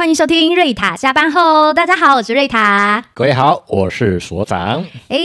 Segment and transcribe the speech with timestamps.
[0.00, 1.74] 欢迎收听瑞塔下班后。
[1.74, 3.04] 大家好，我是瑞塔。
[3.12, 4.82] 各位好，我是所长。
[5.08, 5.18] 哎，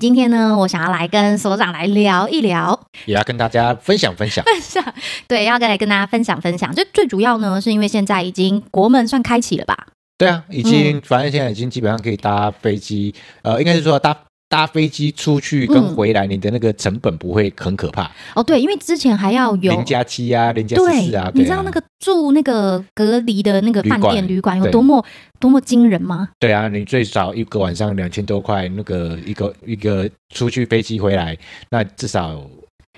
[0.00, 4.42] 今天呢，我想要来跟所长来聊一聊，也要跟大家分享分享。
[4.42, 4.82] 分享，
[5.28, 6.74] 对，要来跟大家分享分享。
[6.74, 9.76] 就最主要呢，是因为现在已经国门算开启了吧？
[10.16, 14.16] 对啊，已经，嗯、反正现在已经基本上可以搭飞机，呃，应该是说搭。
[14.52, 18.42] 搭飞机出去跟回来，你的那个成本不会很可怕、嗯、哦。
[18.42, 21.30] 对，因为之前还要有零加七啊，零加十四啊。
[21.34, 25.02] 你知道那个住那个隔离的那个饭店旅馆有多么
[25.40, 26.28] 多么惊人吗？
[26.38, 31.34] 对啊，你最少一个晚上两千多块，那个一个一个出去飞机回来，
[31.70, 32.46] 那至少。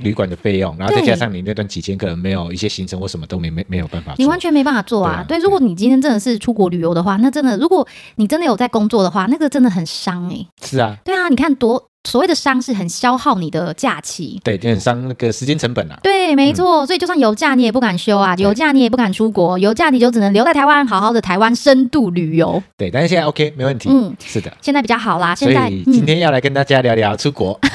[0.02, 5.24] 旅馆的费用，然后再加上你那段期间可能没有一些行程或什么都没没没有办法，你完全没办法做啊。
[5.28, 10.48] 对，如果你今天真的是出国旅游的话，那真的，如果你真的有在工作的话，那个真的很伤哎、欸。
[10.62, 15.98] 是啊，对啊，你看多所谓的伤是很消耗你的假期，对，就很伤那个时间成本啊。
[16.02, 22.62] 对，没错，嗯、所以就算有假你也不敢休啊，有假你也不敢出国，有假你就只能留在台湾，好好的台湾深度旅游。
[22.76, 25.34] 对，但是现在 OK 没问题，嗯，是的，现在比较好啦。
[25.34, 27.58] 现在今天要来跟大家聊聊出国。
[27.62, 27.70] 嗯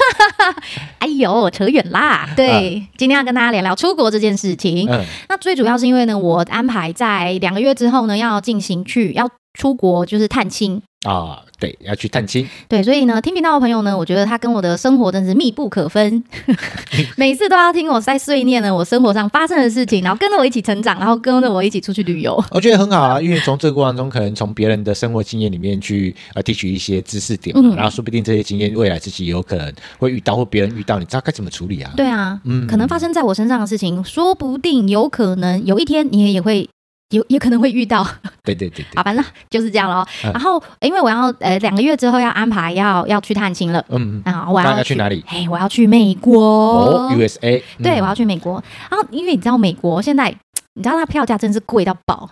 [0.98, 2.28] 哎呦，扯远啦！
[2.36, 4.88] 对，啊、今天要跟大家聊聊出国这件事情。
[4.90, 11.42] 嗯，那最主要是因为呢，我安排在两个月之后呢，要进行去要出国，就是探亲啊。
[11.60, 12.48] 对，要去探亲。
[12.66, 16.24] 对，所以呢，听频道的朋友呢，我觉得他跟我的生活真是密不可分，
[17.16, 22.42] 每次都要听我在碎念呢，我生活上发生的事情，然后跟着我一起成长，然后跟着我一起出去旅游。
[22.50, 31.92] 我觉得很好啊，因为从这个过程中，可能从别人的生活经验里面去呃提取一些知识点，嗯、然后说不定这些经验未来自己有可能会遇到，或别人遇到，你知道该怎么处理啊？
[31.96, 36.68] 对啊，嗯，可能发生在我身上的事情，说不定有可能有一天你也也会。
[37.10, 38.06] 有也可能会遇到，
[38.42, 40.06] 对对对对，好，反正就是这样咯。
[40.24, 45.24] 嗯、然后，因为我要呃两个月之后要安排要要去探亲了，嗯，然后我要去，哪里？
[45.26, 48.62] 哎，我要去美国哦，USA，对，我要去美国。
[48.90, 50.30] 然后，因为你知道美国现在，
[50.74, 52.28] 你知道它票价真是贵到爆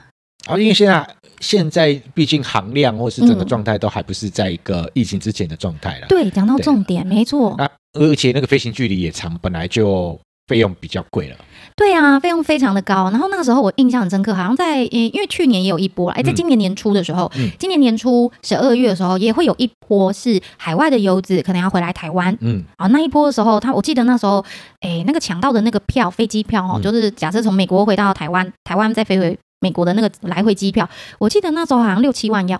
[0.46, 0.56] 啊！
[0.56, 6.06] 因为现在现在毕竟航量或是整个状态都还不是在一个疫情之前的状态了。
[6.08, 7.54] 对，讲到重点，没错。
[7.58, 11.36] 那而且那个飞行距离也长，本来就费用比较贵了。
[11.78, 13.09] 对啊，费用非常的高。
[13.11, 24.44] 然后那个时候我印象很深刻，好像在因为去年也有一波，哎，在今年年初的时候，嗯、今年年初十二月的时候也会有一波是海外的游子可能要回来台湾，嗯，啊那一波的时候，他我记得那时候，
[24.81, 30.89] 哎，那个抢到的那个票，飞机票哦，嗯、就是假设从美国回到台湾，台湾再飞回美国的那个来回机票，
[31.21, 32.59] 我记得那时候好像六七万要。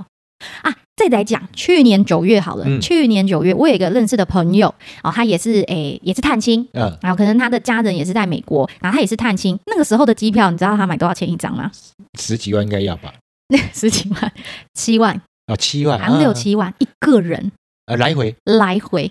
[0.63, 0.73] 啊。
[0.99, 11.71] 再来讲，去年九月好了，嗯、去年九月我有一个认识的朋友，哦，他也是诶、欸，也是探亲，嗯，然后可能他的家人也是在美国，然后他也是探亲，那个时候的机票，你知道他买多少钱一张吗？
[12.19, 13.15] 十几万应该要吧？
[13.73, 14.33] 十几万，
[14.75, 17.53] 七万哦，七万，好像六七万、啊、一个人，
[17.87, 19.09] 呃，来回，来回。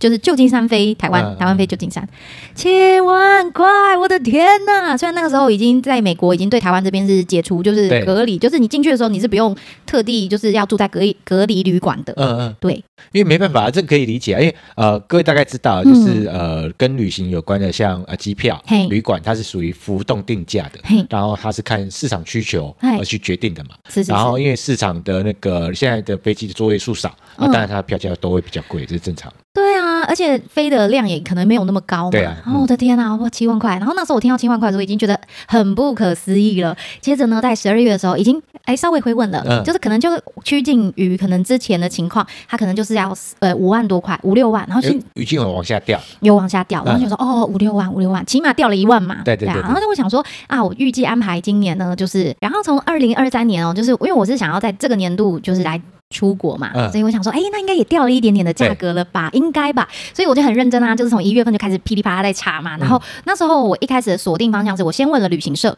[0.00, 2.06] 就是旧金山飞台湾，台湾飞旧金山，
[2.54, 3.64] 七万块，
[3.96, 4.94] 我的天呐！
[4.98, 9.56] 虽然那个时候已经在美国，已经对台湾这边是解除就是隔离，就是你进去的时候你是不用
[9.86, 12.12] 特地就是要住在隔离隔离旅馆的。
[12.18, 12.74] 嗯嗯，对，
[13.12, 23.70] 因为没办法，这可以理解，因为呃，各位大概知道，就是呃，跟旅行有关的，像呃机票、旅馆，它是属于浮动定价的，然后它是看市场需求而去决定的嘛。
[23.88, 24.12] 是是。
[24.12, 29.32] 然后因为市场的那个现在的飞机的座位数少，啊当然它的票价都会比较贵，这是正常。
[29.54, 32.10] 对啊，而且飞的量也可能没有那么高嘛。
[32.10, 32.34] 对啊。
[32.44, 33.76] 哦，我的天呐，哇，七万块！
[33.78, 36.76] 然后那时候我听到七万块的时候，已经觉得很不可思议了。
[37.00, 40.10] 接着呢，在十二月的时候，已经哎稍微回稳了，嗯、就是可能就
[40.42, 49.22] 趋近于可能之前的情况，它可能就是要呃五万多块，五六万，然后是已经有往下掉，有往下掉，然后就说、嗯、哦五六万，五六万，起码掉了一万嘛。
[49.24, 49.66] 对对对，对，对、啊。
[49.66, 55.80] 然后就会想说啊，我预计安排今年呢，就是然后从二零二三年哦，就是因为我是想要在这个年度就是来。
[56.14, 59.28] 出国嘛，嗯、所以我想说，哎、欸，那应该也掉了一点点的价格了吧？
[59.30, 59.88] 对应该吧。
[60.14, 62.78] 所以我就很认真啊，就是从一月份就开始噼里啪啦在查嘛。
[62.78, 65.76] 然后那时候我一开始的锁定方向是我先问了旅行社，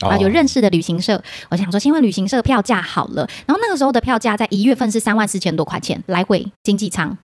[0.00, 3.26] 啊，有认识的旅行社，哦、我想说先问旅行社票价好了。
[3.46, 7.16] 然后那个时候的票价在一月份是三万四千多块钱来回经济舱。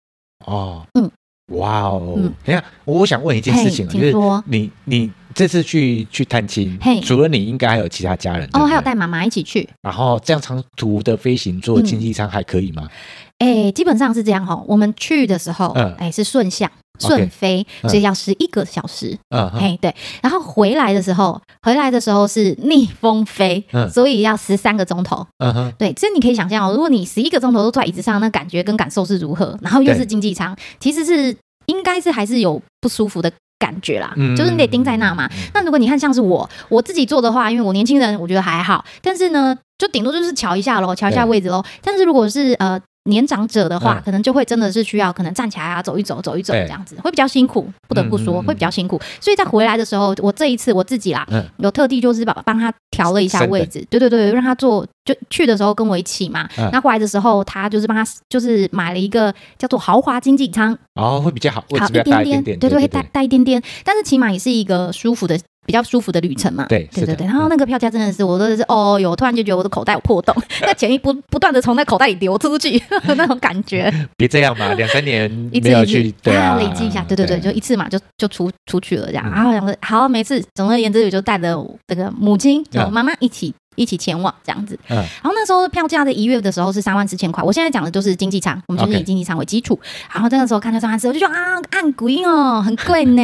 [0.47, 1.11] 哦，嗯，
[1.53, 4.15] 哇哦，嗯，等下，我想问一件事情啊，就是
[4.47, 5.11] 你你。
[5.37, 9.69] 这次去去探亲，嘿除了你，应该还有其他家人哦，还有带妈妈一起去。
[9.83, 12.89] 然后这样长途的飞行坐经济舱还可以吗？
[13.37, 14.65] 哎、嗯，基本上是这样哈。
[14.67, 15.67] 我们去的时候，
[15.99, 19.15] 哎、嗯，是顺向顺飞，嗯、所以要十一个小时。
[19.29, 19.95] 嗯，嘿，对。
[20.23, 25.27] 然后回来的时候，回来的时候是逆风飞，嗯、所以要十三个钟头。
[25.37, 25.93] 嗯哼，对。
[25.93, 29.59] 这你可以想象哦，如果你十一个钟头都坐在椅子上，那感觉跟感受是如何？
[29.61, 31.37] 然后又是经济舱，其实是
[31.67, 33.31] 应该是还是有不舒服的。
[33.59, 35.27] 感觉啦，就是你得盯在那嘛。
[35.27, 38.85] 嗯、那如果你看像是我，我自己做的话，因为我年轻人，我觉得还好。
[39.03, 41.65] 但是呢，就顶多就是瞧一下喽，瞧一下位置喽。
[41.83, 47.69] 但是如果是呃年长者的话，可能就会真的是需要可能站起来啊，走一走，走一走这样子，会比较辛苦。
[47.89, 49.01] 不得不说，会比较辛苦。
[49.21, 51.27] 所以在回来的时候，我这一次我自己啦，
[51.59, 54.87] 有特地就是把帮他调了一下位置，对对对，让他坐。
[55.07, 65.39] 就去的时候跟我一起嘛，那回来的时候他就是帮他就是买了一个叫做豪华经济舱，哦，会比较好，好一点点，对对，会带带一点点，但是起码也是一个舒服的。
[65.67, 72.81] 比较舒服的旅程嘛，对对对对，然后那个票价真的是，我都是哦哟，突然就觉得我的口袋有破洞，那钱一不不断的从那口袋里流出去，
[73.17, 73.93] 那种感觉。
[74.17, 75.31] 别这样嘛，两三年
[75.63, 79.29] 没有去，对啊，累积一下，对对对，就一次嘛，就就出出去了这样。
[79.31, 83.53] 然后两个好，每次总而言之，我就带着这个母亲、妈妈一起。
[83.77, 89.79] 一起前往这样子，嗯，然后那时候票价在一月的时候是三万四千块，我现在讲的就是经济舱，我们就是以经济舱为基础。
[90.13, 91.35] 然后那个时候看到三万四，我就说啊，
[91.71, 93.23] 按贵哦，很贵呢，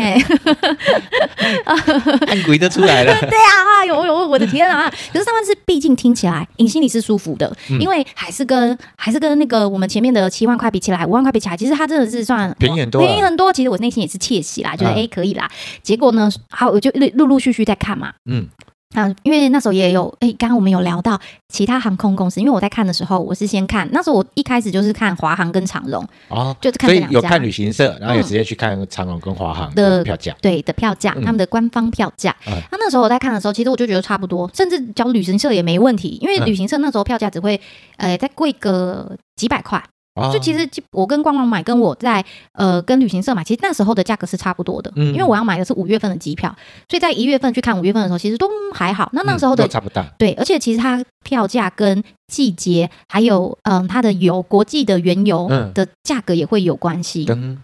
[2.26, 3.12] 按贵都出来了。
[3.20, 4.88] 对啊，有有，我的天啊！
[5.12, 7.50] 可是三万四毕竟听起来，你心里是舒服的，
[7.80, 13.52] 因为还是跟还是跟那个我们前面的七万块比起来，五万块比起来，其实它真的是算便宜很多，便宜很多。
[13.52, 15.50] 其实我内心也是窃喜啦，觉得哎可以啦。
[15.82, 18.46] 结果呢，好，我就陆陆陆续续在看嘛，嗯。
[18.94, 21.18] 啊，因为那时候也有，哎，刚刚我们有聊到
[21.48, 32.34] 其他航空公司，因为我在看的时候，我是先看，那时候我一开始就是看华航跟长荣，哦，就是看所以有看旅行社，然后也直接去看长荣跟华航的票价，对的票价，他们的官方票价。
[32.46, 37.60] 那那时候我在看的时候，其实我就觉得差不多，甚至找旅行社也没问题，因为旅行社那时候票价只会，
[37.96, 39.82] 呃，再贵个几百块。
[40.32, 42.22] 就其实，我跟官网买，跟我在
[42.52, 44.92] 呃跟旅行社买，其实那时候的价格是差不多的。
[44.96, 46.54] 嗯，因为我要买的是五月份的机票，
[46.88, 49.08] 所以在一月份去看五月份的时候，其实都还好。
[49.14, 50.04] 那那时候的、嗯、差不多。
[50.18, 57.24] 对，而且其实它票价跟季节，还有嗯、呃、它的油国际的原油的价格也会有关系。
[57.30, 57.62] 嗯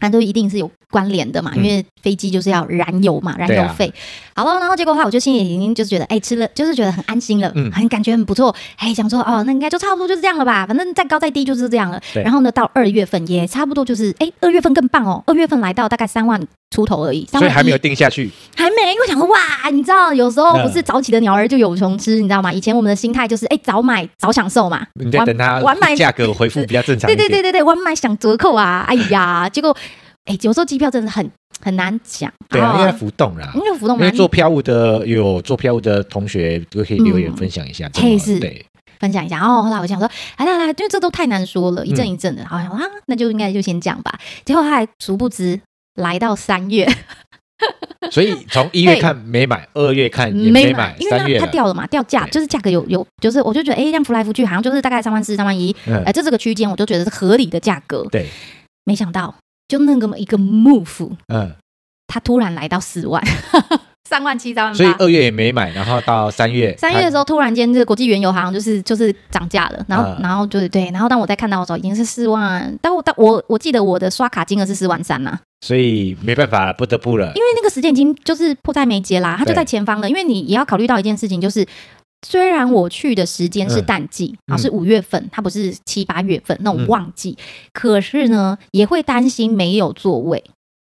[0.00, 3.92] 那都一定是有关联的嘛，因为飞机就是要燃油嘛，燃油费。
[4.34, 8.54] 好了，然后结果的话，我就心里已经就是觉得，哎，吃了就是觉得很安心了，嗯，很感觉很不错。
[8.76, 12.00] 哎，想说哦，那应该就差不多就是这样了吧，反正再高再低就是这样了。
[12.14, 18.76] 然后呢，到二月份也差不多就是，哎，二月份更棒哦，二月份来到大概三万出头而已，所以还没有定下去，还没。
[18.92, 19.38] 因想说，哇，
[19.70, 22.52] 你知道，有时候不是早起的鸟儿就有虫吃，你知道吗？
[22.52, 27.08] 以前我们的心态就是，哎，早买早享受嘛，你在等它晚买价格回复比较正常。
[27.08, 29.76] 对对对对对，晚买享折扣啊，哎呀，结果。
[30.26, 31.28] 哎，有时候机票真的很
[31.62, 33.98] 很难讲，对啊，因为浮动啦，因为浮动。
[33.98, 38.64] 因为做票务的有做票务的同学都可以留言分享一下，可以是，对，
[39.00, 39.40] 分享一下。
[39.40, 40.06] 哦，后来我想说，
[40.36, 44.12] 来来来，因为这都太难说了，一阵一阵的，好像啊，那就应该就先讲吧。
[44.44, 45.58] 结果他还殊不知
[46.00, 46.88] 来到三月，
[48.10, 55.74] 所以从一月看没买，二月看也没买，因为它掉了嘛，掉价就是价格有有，就是我就觉得哎，这样浮来浮去，好像就是大概三万四、三万一，
[56.04, 58.04] 哎，这这个区间我就觉得是合理的价格。
[58.10, 58.26] 对，
[58.84, 59.34] 没想到。
[59.68, 61.54] 就那么一个 move，嗯，
[62.08, 63.22] 它突然来到四万，
[64.10, 81.64] 三万七、三万八，所以二月也没买，然后到三月，三月的时候突然间这个国际原油好像就是就是涨价了，然后、嗯、然后就是对，然后当我在看到的时候已经是四万，但我但我我记得我的刷卡金额是四万三呐，所以没办法，不得不了，因为那个时间已经就是迫在眉睫啦，它就在前方了，因为你也要考虑到一件事情就是。
[82.28, 90.44] 虽然我去的时间是淡季，啊、嗯，是五月份，它不是七八月份那种旺季，嗯、可是呢，也会担心没有座位，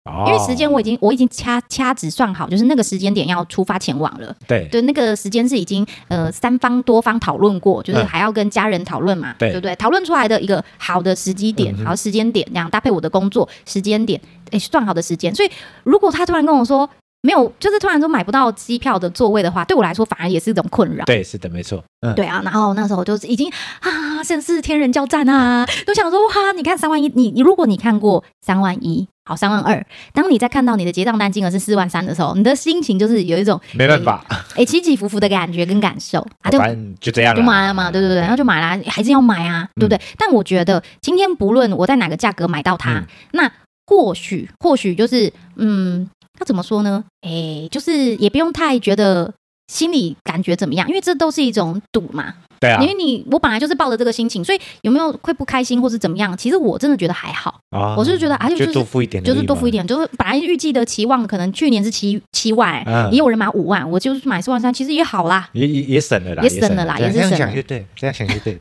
[0.08, 4.34] 哦、因为时间我已经我已经掐掐指算好，就是那个时间点要出发前往了。
[4.46, 9.76] 对，对，那个时间是已经呃三方多方讨论过，就是还要跟家人讨论嘛，嗯、对不对？
[9.76, 14.20] 讨论出来的一个好的时机点，好时间点，这样搭配我的工作时间点，
[14.50, 15.34] 哎，算好的时间。
[15.34, 15.50] 所以
[15.84, 16.88] 如果他突然跟我说。
[17.20, 21.05] 没有，就是突然说买不到机票的座位的话，对我来说反而也是一种困扰。
[21.05, 21.82] 对，是的，没错。
[22.00, 22.41] 嗯，对啊。
[22.44, 23.50] 然后那时候就是已经
[23.81, 34.25] 啊，甚至是天人交战啊，都想说哇，你看三万一，你你如果你看过三万一，好三万二，当你在看到你的结账单金额是四万三的时候，你的心情就是有一种没办法，
[34.56, 40.01] 哎，起起伏伏的感觉跟感受啊，就反正就这样，就买了嘛，对对对，然后就买了，还是要买啊，对不对？
[40.17, 43.53] 但我觉得今天不论我在哪个价格买到它，那
[43.87, 46.08] 或许或许就是嗯。
[46.41, 47.03] 那怎么说呢？
[47.23, 49.35] 哎，就是也不用太觉得
[49.69, 52.34] 心里感觉怎么样，因为这都是一种赌嘛。
[52.60, 56.37] 对啊，因为你我本来就是抱着这个心情，所以有没有会不开心或是怎么样？
[56.37, 57.60] 其实我真的觉得还好。
[57.70, 67.31] 啊，我是觉得啊，就是多付一点，就是多付一点，就是本来预计的期望可能去年是七七万，也有人买五万，我就是买四万三，其实也好啦，也也也省了啦，也省了啦，也是省。
[67.31, 68.58] 这样想就对，这样想就对，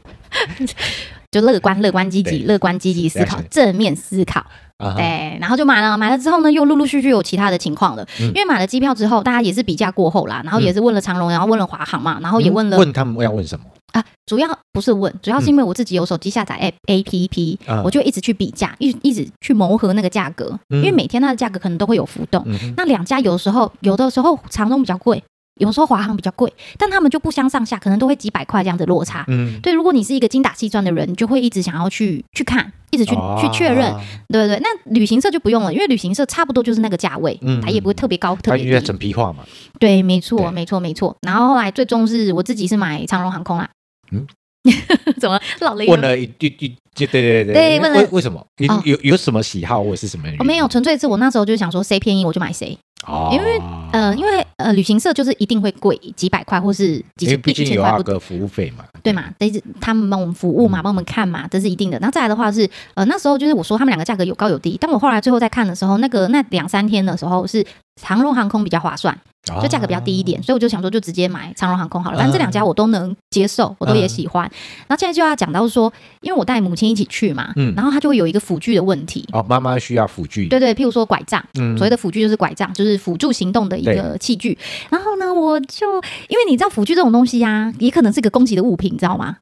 [1.31, 4.46] 就乐观、乐观、积极、乐观、积极思考、正面思考。
[4.77, 5.41] 对，uh huh.
[5.41, 8.07] 然后就买了，买了之后呢，又陆陆续续有其他的情况了。
[8.19, 12.77] 嗯、因为买了机票之后，大家也是比价过后啦，然后也是问了长荣，然后问了华航嘛，然后也问了。
[12.77, 14.05] 问他们要问什么啊？
[14.27, 22.43] 主要不是问，主要是因为我自己有手机下载 App A P P，、嗯、我就一直去比价，一一直去磨合那个价格，嗯、因为每天它的价格可能都会有浮动。
[22.46, 25.24] 嗯、那两家有时候有的时候长荣比较贵，
[25.60, 29.26] 有时候华航比较贵，但他们就不相上下，可能都会几百块这样子落差。
[29.28, 33.94] 嗯，对，如果你是一个精打细算的人，你就会一直想要去去看，一直去、哦、去确认。
[34.30, 38.70] 对对对，那旅行社就不用了，因为旅行社差不多就是那个价位，嗯，它也不会特别高，特别低。
[38.70, 39.44] 因为整批化嘛。
[39.80, 41.16] 对，没错，没错，没错。
[41.22, 43.70] 然后后来最终是我自己是买长荣航空啦。
[44.12, 44.26] 嗯。
[45.20, 45.86] 怎么老了？
[45.88, 48.46] 问了一一句，对对对对，问为为什么？
[48.58, 50.28] 有有有什么喜好或者是什么？
[50.40, 52.78] 我没有，纯粹是我那时候就想说，谁便宜我就买谁。
[53.08, 59.26] 哦，因为呃，因为呃，旅行社就是一定会贵几百块或是几千块，毕竟有那个服务费嘛，对嘛？
[59.38, 62.00] 得他们帮我们服务嘛，帮我们看嘛，这是一定的。
[62.00, 67.64] 然后再来的话是呃，那时候就是我说他们两个价格有高有低，但我后来最后再看的时候，那个那两三天的时候是
[68.02, 69.16] 长荣航空比较划算。
[69.62, 72.18] 就价格比较低一点，所以我就想说，就直接买长荣航空好了。
[72.18, 74.44] 反正这两家我都能接受，我都也喜欢。
[74.88, 79.27] 然后现在就要讲到说，因为我带母亲一起去嘛，嗯，然后她就会有一个辅具的问题。
[79.32, 80.48] 哦，妈妈需要辅具。
[80.48, 84.58] 对对，譬如说拐杖，嗯，所谓的辅具就是拐杖，就是辅助行动的一个器具。
[84.89, 85.96] 然后呢，我就
[86.27, 89.38] 因为你知道辅具这种东西呀、啊，也可能是一个攻击的物品，你知道吗？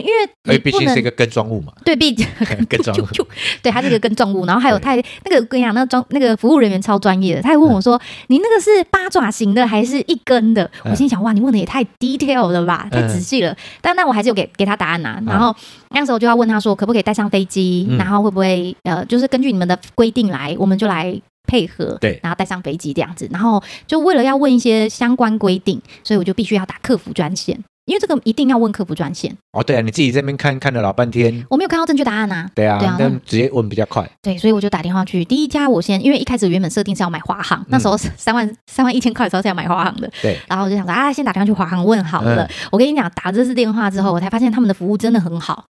[0.00, 2.26] 因为因为毕竟是一个根状物嘛，对，毕竟
[2.68, 3.06] 根状物，
[3.62, 4.44] 对，它是一个根状物。
[4.46, 4.94] 然后还有他
[5.24, 15.20] 那个跟你讲，那个装那个服务人员超专业的，他还问我说：“你那个是八爪型的还是一根的？”我心想：“哇，你问的也太 detail 了吧，太仔细了。”但那我还是有给给他答案呐。
[15.26, 15.54] 然后
[15.90, 17.86] 那时候就要问他说：“可不可以带上飞机？
[17.98, 27.62] 然后会不会呃，就是根据你们的规定来，我们就来配合，对，然后带上飞机这样子。”然后就为了要问一些相关规定，所以我就必须要打客服专线。
[27.84, 32.50] 因为这个一定要问客服专线哦，对啊，你自己这边看看了老半天，我没有看到正确答案呐、啊。
[32.54, 34.08] 对啊，对啊，但直接问比较快。
[34.22, 40.08] 对，所以我就打电话去第一家，我先因为一开始原本设定是要买华航，嗯、那时候三万三万一千块的时候是要买华航的。
[40.22, 42.44] 对，然后我就想说啊，先打电话去华航问好了。
[42.44, 45.64] 嗯、我跟你讲，打这次电话之后，我才发现他们的服务真的很好。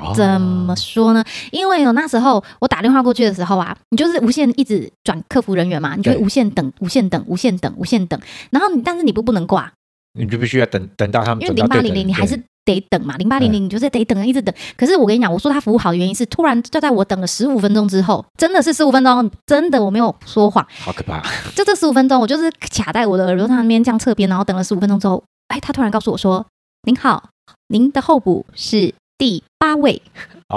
[0.00, 1.22] 哦、怎么说呢？
[1.50, 8.18] 因为有那时候我打电话过去的时候啊，你就是无限一直转客服人员嘛，你就会无限等、无限等、无限等、无限等，
[8.50, 9.70] 然后你但是你不不能挂。
[10.18, 14.54] 你就必须要等等到他们，因为零八零零你还是得等嘛，零八零零你就是得等，一直等。
[14.76, 21.22] 可是我跟你讲，我说他服务好的原因是，突然就在我等了十五分钟之后，真的是十五分钟，真的我没有说谎，好可怕。
[21.54, 26.44] 就这十五分钟，我就是卡在我的耳朵上那边这样侧边，然后等了十五分钟之后，哎，他突然告诉我说
[26.86, 27.30] ：“您好，
[27.68, 30.02] 您的候补是第八位。”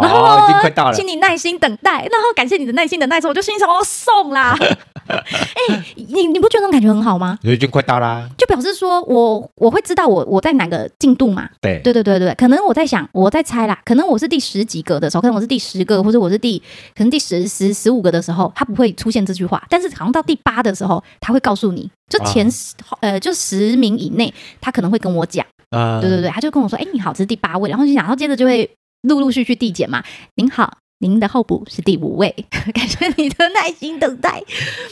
[0.01, 1.99] 然后、哦、已经快到了，请你耐心等待。
[2.11, 4.57] 然后感谢你的耐心等待之后，我就心想：“我送啦！”
[5.07, 7.37] 哎、欸，你你不觉得那种感觉很好吗？
[7.43, 11.47] 已经快到啦，就表示说我我会知道我我在哪个进度嘛。
[11.61, 16.57] 对对对对对，可能我在想，我在猜啦，可能我是第十几个的时候，可能我是第十个，或者我是第
[16.95, 19.63] 可能第十十十五个的时候，他不会出现这句话。
[19.69, 25.45] 但是好像到第八的时候，他会告诉你，就前十、啊、呃就十名以内，他可能会跟我讲。
[25.69, 28.67] 啊，对对对，他就跟我说：“哎、欸，你好，这是第八位。”然后就想，然后接着就会。
[29.07, 30.03] 陆陆续续递减嘛。
[30.35, 32.33] 您好，您的候补是第五位，
[32.73, 34.41] 感谢你的耐心等待，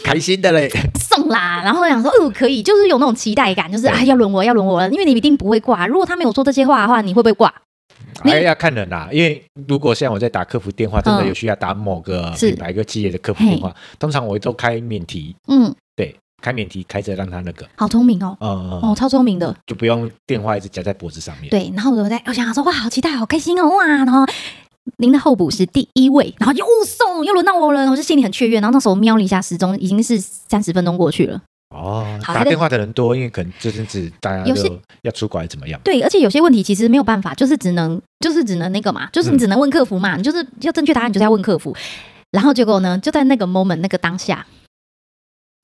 [0.04, 1.62] 开心的嘞，送啦。
[1.64, 5.88] 然后想说，哦，可以，就是有那种期待感，就是啊，要轮我，要轮我了，因为你一定不会挂。
[5.88, 7.54] 如果他没有说这些话的话，你会不会挂？
[8.24, 15.36] 还要看人啦，因为如果像我在打客服电话，真的有需要打某个品牌、一个企业的客服电话，通常我都开免提。
[15.48, 15.76] 嗯，对。
[16.44, 18.50] 开免提，开着让他那个，好聪明哦，嗯
[18.82, 21.50] 哦，超聪明的，就不用电话一直夹在脖子上面。
[21.50, 24.26] 对，然后我在，我想说，哇，好期待，好开心哦，哇，然后
[24.98, 28.60] 您的候补是第一位，然后又送，又轮到我了，我就心里很雀跃。
[28.60, 31.42] 然后那时候瞄了一下时钟，已经是三十分钟过去了。
[31.74, 34.54] 哦，打电话的人多，因为可能这阵子大家都
[35.04, 35.80] 要出国，怎么样？
[35.82, 41.74] 对，而且有些问题其实没有办法，就是只能，就是只能那个嘛，就是你只能问客服嘛，嗯、你就是要正确答案，你就是要问客服。
[42.32, 44.46] 然后结果呢，就在那个 moment 那个当下。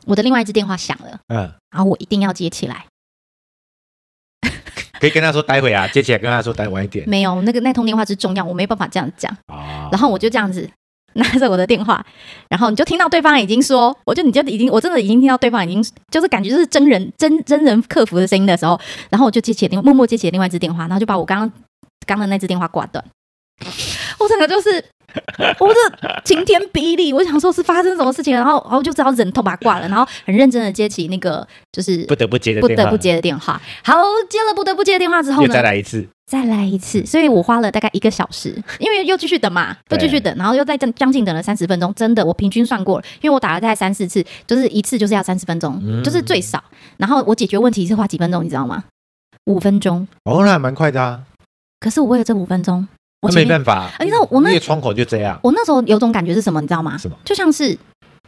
[0.05, 2.85] 我的另外一只电话响了，嗯，然后我一定要接起来，
[4.99, 7.07] 可以跟他说待会啊，接起来跟他说待晚一点。
[7.07, 9.31] 没有，那个那通电话是重要，我没办法这样讲。
[9.47, 10.69] 哦，然后我就这样子
[11.13, 12.05] 拿着我的电话，
[12.49, 18.79] 然后你就听到对方已经说，我就你就已经我真的已经听到对方已经就是感觉就是真人真真人客服的声音的时候，
[19.09, 21.51] 然后我就接起了电话，默默接起了另外一只电话，然后就把我刚刚
[22.05, 23.03] 刚的那只电话挂断。
[24.19, 24.83] 我整个就是。
[25.59, 33.61] 我这晴天霹雳，我想说是发生什么事情，然后然后就只好忍痛把它挂了，然后很认真的接起那个就是不得不接的不得不接的电话。
[33.83, 33.93] 好，
[34.29, 41.93] 接了不得不接的电话之后呢，再来一次，再来一次，所以我花了大概一个小时，因为又继续等嘛，又继续等，然后又再将将近等了三十分钟。
[41.95, 46.63] 真的，我平均算过了，因为我打了大概三四次，就是一次就是要三十分钟，嗯、就是最少。
[46.97, 48.83] 然后我解决问题是花几分钟，你知道吗？
[49.45, 50.07] 五分钟。
[50.25, 51.21] 哦，那还蛮快的啊。
[51.79, 52.87] 可是我为了这五分钟。
[53.21, 55.37] 我没办法，你知道我那个窗口就这样。
[55.43, 56.97] 我那时候有种感觉是什么，你知道吗？
[56.97, 57.17] 什么？
[57.25, 57.77] 就像是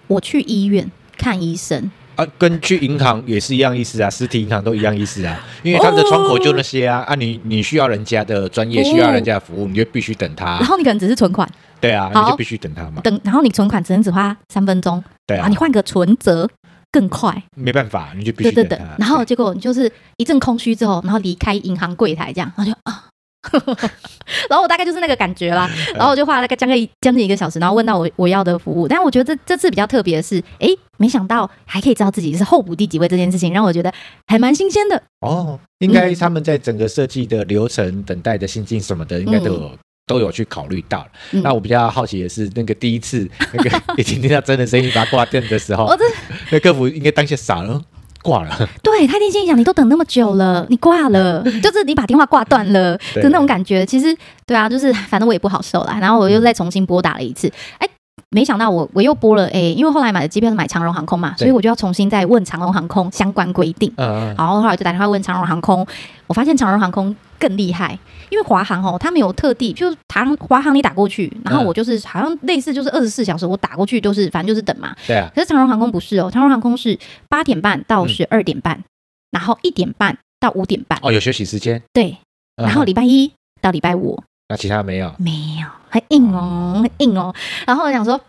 [0.07, 10.57] 我去医院看医生啊，跟去银行也是一样意思啊，实体银行都一样意思啊，因为他的窗口就那些啊，啊你，你你需要人家的专业，需要人家的服务，你就必须等他。
[10.57, 13.01] 然后你可能只是存款，对啊，你就必须等他嘛。
[13.01, 16.49] 等，然后你存款只能只花三分钟，对啊，你换个存折，
[16.91, 17.41] 更快。
[17.55, 18.81] 没办法，你就必须对对对。
[18.97, 23.05] 然后结果你就是一阵空虚之后，然后离开银行柜台这样，然后就啊。
[24.49, 28.87] 然后我大概就是那个感觉啦， 然后我就花了大概将近将近一个小时，然后问到我我要的服务。
[28.87, 30.67] 但我觉得这这次比较特别的是，哎，
[30.97, 33.91] 没想到还可以知道自己是候补第几位这件事情，让我觉得
[34.27, 35.01] 还蛮新鲜的。
[35.21, 41.07] 哦，应该他们在整个设计的流程、嗯、等待的心境什么的，应该都有、嗯、都有去考虑到。
[41.31, 45.89] 嗯、那我比较好奇的是，那个第一次那个已经听到真的声音把它挂断的时候，
[46.51, 47.81] 那客服应该当下傻了。
[48.21, 53.85] 挂了， 对，他一定心想，你都等那么久了， 你挂了，就是你把电话挂断了的那种感觉。
[53.85, 55.97] 其实，对啊，就是反正我也不好受啦。
[55.99, 57.87] 然后我又再重新拨打了一次，哎，
[58.29, 63.91] 没想到我我又拨了，哎，因为后来买的机票是买长荣航空嘛，所以我就要重新再问长荣航空相关规定。
[63.97, 65.85] 嗯，然后后来就打电话问长荣航空，
[66.27, 67.97] 我发现长荣航空更厉害。
[68.31, 74.95] 因为华航哦，他们有特地，就是航华航你打过去，然后我就是好像类似就是二十四小时，我打过去都是反正就是等嘛。
[75.05, 75.29] 对啊。
[75.35, 76.97] 可是长荣航空不是哦，长荣航空是
[77.29, 78.81] 八点半到十二点半，
[79.29, 80.97] 然后一点半到五点半。
[81.03, 81.83] 哦，有休息时间。
[81.93, 82.17] 对。
[82.55, 84.23] 然后礼拜一到礼拜五。
[84.47, 85.13] 那其他没有？
[85.17, 87.35] 没有，很硬哦，很硬哦。
[87.67, 88.19] 然后我想说。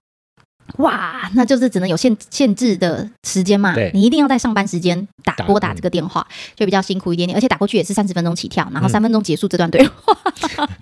[0.78, 3.74] 哇，那就是只能有限限制的时间嘛？
[3.74, 6.26] 对，你一定要在上班时间打拨打这个电话，
[6.56, 9.92] 就比较辛苦一点点，而且打过去也是三十分钟起跳，然后三分钟结束这段对话。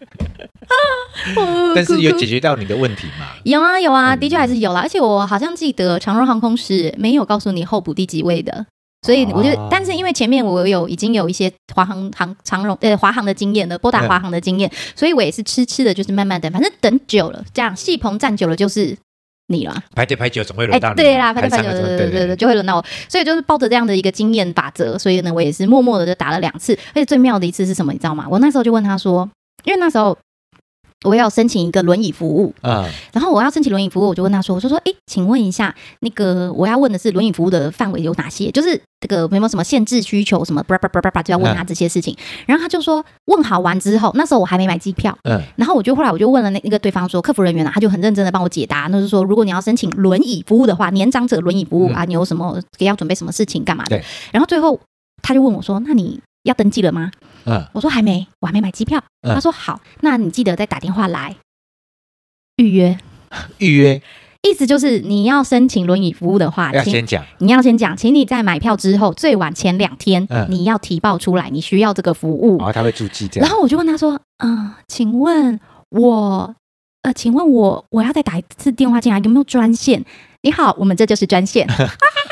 [1.74, 3.26] 但是有解决到你的问题吗？
[3.42, 4.80] 有啊有啊，的确还是有啦。
[4.80, 8.64] 而且我好像记得长荣航空是没有告诉你候补第几位的，
[9.04, 18.96] 所以我觉得，但是因为前面我有已经有一些华航航长荣呃华航的经验了，拨打华航的经验，所以我也是痴痴的，就是慢慢等，反正等久了，这样戏棚站久了就是。
[19.50, 20.96] 你了，排队排久总会轮到你。
[20.96, 22.84] 对啦，排队排久，对对对对，就会轮到我。
[23.08, 26.72] 所以就是抱着这样的一个经验法则，所以呢，我也是默默的就打了两次。
[26.90, 28.26] 而且最妙的一次是什么，你知道吗？
[28.30, 29.28] 我那时候就问他说，
[29.64, 30.16] 因为那时候。
[31.06, 38.50] 我要申请一个轮椅服务啊，然后我要申请轮椅服务，我就问他说：“我就说，哎，请问一下，那个我要问的是轮椅服务的范围有哪些？
[38.50, 40.62] 就是这个有没有什么限制需求什么？
[40.64, 42.14] 叭叭叭叭叭，就要问他这些事情。
[42.46, 53.96] 然后他就说，问好完之后，那时候我还没买机票，嗯，然后我就后来我就问了那那个对方说，客服人员呢，他就很认真的帮我解答，那就是说，如果你要申请轮椅服务的话，年长者轮椅服务啊，你有什么要准备什么事情干嘛的？
[54.32, 54.78] 然后最后
[55.22, 57.10] 他就问我说，那你要登记了吗？
[57.44, 59.02] 嗯，我说还没，我还没买机票。
[59.22, 61.36] 他说好，那你记得再打电话来。”
[62.56, 62.98] 预约，
[63.58, 64.02] 预约，
[64.42, 73.48] 意思就是你要申请轮椅服务的话，要先讲，你要先讲，请你在买票之后最晚前两天，嗯，你要提报出来，你需要这个服务，然后他会注记这样。
[73.48, 76.54] 然后我就问他说，嗯，请问我，
[77.02, 80.04] 呃，请问我，我要再打一次电话进来，有没有专线？
[80.42, 81.66] 你好，我们这就是专线。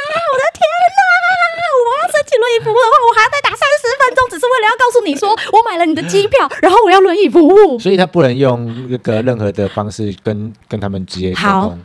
[2.61, 7.79] 服务的话，我还要再打三十分钟，只是为了要告诉你说我买了你的机票， 然后我要轮椅服务。
[7.79, 11.45] 所以他不能用那个任何的方式跟跟他们直接沟通。
[11.51, 11.79] 好，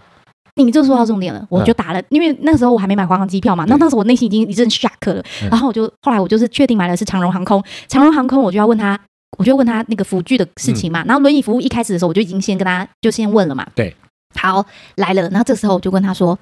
[0.55, 8.99] 你就说到重点了，我就打了，嗯、因为那时候我还没买华航机票嘛，那当时我内心已经一阵 shock 了，然后我就后来我就是确定买的是长荣航空，长荣航空我就要问他，
[9.37, 13.95] 我就问他那个辅具的事情嘛，嗯、然后轮椅服务一开始的时候我就已经先跟他就先问了嘛，对，
[14.39, 16.37] 好来了，然后这时候我就跟他说。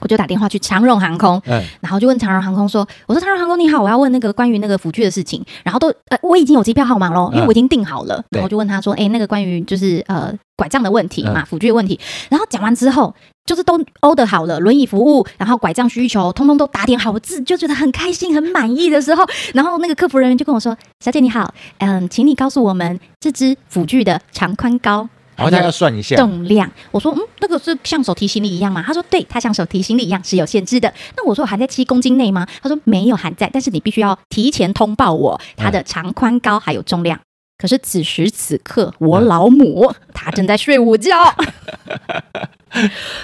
[0.00, 8.16] 我就打电话去长荣航空，嗯，然后就问长荣航空说：“我说长荣航空你好，我要问那个关于那个辅具的事情，然后都呃我已经有机票号码喽，因为我已经订好了。
[8.16, 11.98] 嗯”然后就问他说：“哎，那个关于就是呃拐杖的问题嘛，辅具的问题。”
[12.30, 25.08] 然后讲完之后，就是都 order 好了轮椅服务，然后拐杖需求，通通都打点好，我自就觉得很开心、很满意的时候，然后那个客服人员就跟我说：“小姐你好，嗯，请你告诉我们这支辅具的长宽高。”
[25.38, 28.82] 然后他要算一下重量，我说嗯，那个是像手提行李一样吗？
[28.84, 30.92] 他说对，它像手提行李一样是有限制的。
[31.16, 32.46] 那我说含在七公斤内吗？
[32.60, 37.18] 他说没有含在，但是你必须要提前通报我它的长宽高还有重量。
[37.56, 41.12] 可是此时此刻，我老母她正在睡午觉，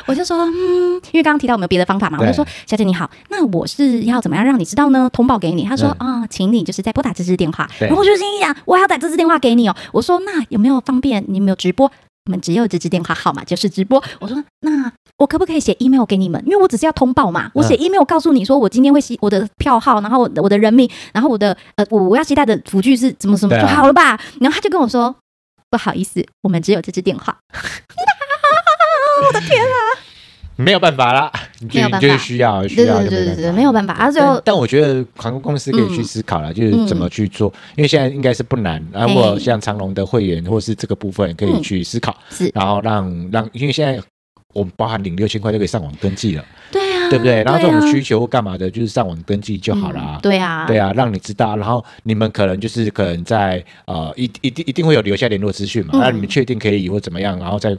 [0.07, 2.19] 我就说嗯，因为刚刚提到有没有别的方法嘛？
[2.21, 5.09] 我就说小姐你好，那我是要怎么样让你知道呢？
[5.13, 5.63] 通报给你。
[5.63, 7.71] 他说啊，请你就是再拨打这支电话。
[7.79, 9.77] 然后我就心想，我还要打这支电话给你哦。
[9.93, 11.25] 我说那有没有方便？
[11.29, 11.89] 你有没有直播？
[12.27, 14.03] 我们只有这支电话号码，就是直播。
[14.19, 16.43] 我说，那我可不可以写 email 给你们？
[16.47, 17.51] 因为我只是要通报嘛。
[17.55, 24.19] 我写 email 告诉你说，我今天会吸我的票号，然后我的人名，然后我的呃，我我要携带的辅具是怎么怎么就好了吧？
[24.41, 25.15] 然后他就跟我说，
[25.69, 27.37] 不好意思，我们只有这支电话。
[29.27, 29.77] 我的天啊！
[30.57, 31.33] 没有办法啦，
[31.73, 33.95] 没有办法，就是需要需要，对对对对，没有办法。
[33.95, 38.85] 啊，最后，但我觉得航空公司可以去思考了，就是怎么去做，因为现在应该是不难。
[38.93, 44.01] 然后像长隆的会员或是这个部分可以去思考，是，然后让让，因为现在
[44.53, 47.43] 我们包含领六千块就可以上网登记了，对啊，对不对？
[47.43, 51.57] 然后这种需求干嘛的，就是上网登记就好了，对啊，对啊，让你知道。
[51.57, 57.75] 然后你们可能就是可能在呃一一定一定会有留下联络资讯嘛，那你们确定可以或怎么样，然后再。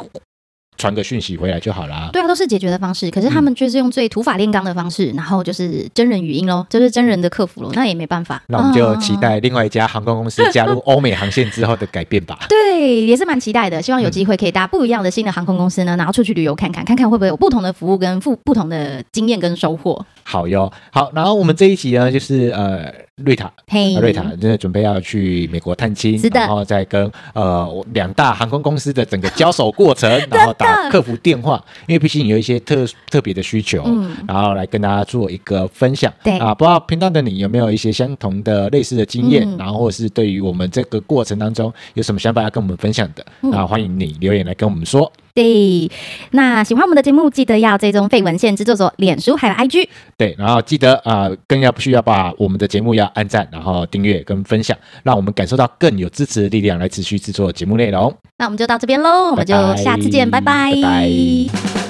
[0.77, 2.09] 传个讯息回来就好啦。
[2.13, 3.09] 对啊，都是解决的方式。
[3.11, 8.41] 可是他们就是用最土法炼钢的方式，然后就是真人语音喽，就是真人的客服喽，那也没办法。
[8.47, 12.39] 那我们就期待另外一家航空公司加入欧美航线之后的改变吧。
[12.49, 13.81] 对，也是蛮期待的。
[13.81, 20.03] 希望有机会可以搭不一样的新的航空公司呢，然后出去旅游看看，看看会不会有不同的服务跟不不同的经验跟收获。
[20.23, 22.91] 好哟，好，然后我们这一集呢，就是呃，
[23.23, 36.37] 瑞塔，嘿，瑞塔真的准备要去美国探亲，是的，然后再跟呃两大航空公司的整个交手过程， 然后打客服电话，因为毕竟有一些特特别的需求，嗯，然后来跟大家做一个分享，对。
[36.37, 45.11] 啊，不知道频道的你有没有一些相同的类似的经验，嗯、然后或者是对于我们这个过程当中有什么想法要跟我们分享的，嗯、啊，欢迎你留言来跟我们说。
[45.35, 45.91] 对，
[46.31, 49.89] 那喜欢我们的节目，记得要追踪废文献制作所脸书还有 IG。
[50.17, 58.15] 对，然后记得啊、呃，更要不需要把我们的节目要按赞，然后订阅跟分享，让我们感受到更有支持的力量来持续制作节目内容。
[58.37, 60.71] 那我们就到这边喽，我们就下次见，拜拜。
[60.71, 60.81] 拜拜。
[60.81, 61.84] 拜拜。